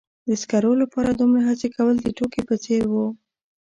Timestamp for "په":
2.49-2.55